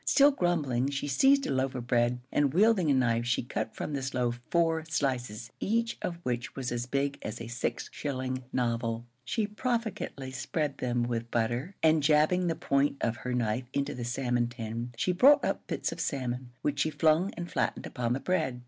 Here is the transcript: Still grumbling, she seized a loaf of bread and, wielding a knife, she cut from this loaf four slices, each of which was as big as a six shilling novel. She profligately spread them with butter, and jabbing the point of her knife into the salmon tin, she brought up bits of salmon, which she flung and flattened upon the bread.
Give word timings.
Still 0.03 0.31
grumbling, 0.31 0.89
she 0.89 1.07
seized 1.07 1.45
a 1.45 1.51
loaf 1.51 1.75
of 1.75 1.85
bread 1.85 2.21
and, 2.31 2.55
wielding 2.55 2.89
a 2.89 2.93
knife, 2.95 3.23
she 3.27 3.43
cut 3.43 3.75
from 3.75 3.93
this 3.93 4.15
loaf 4.15 4.41
four 4.49 4.83
slices, 4.85 5.51
each 5.59 5.99
of 6.01 6.15
which 6.23 6.55
was 6.55 6.71
as 6.71 6.87
big 6.87 7.19
as 7.21 7.39
a 7.39 7.45
six 7.45 7.87
shilling 7.93 8.43
novel. 8.51 9.05
She 9.23 9.45
profligately 9.45 10.33
spread 10.33 10.79
them 10.79 11.03
with 11.03 11.29
butter, 11.29 11.75
and 11.83 12.01
jabbing 12.01 12.47
the 12.47 12.55
point 12.55 12.97
of 12.99 13.17
her 13.17 13.33
knife 13.35 13.65
into 13.73 13.93
the 13.93 14.03
salmon 14.03 14.47
tin, 14.47 14.91
she 14.97 15.11
brought 15.11 15.45
up 15.45 15.67
bits 15.67 15.91
of 15.91 15.99
salmon, 15.99 16.49
which 16.63 16.79
she 16.79 16.89
flung 16.89 17.31
and 17.37 17.51
flattened 17.51 17.85
upon 17.85 18.13
the 18.13 18.19
bread. 18.19 18.59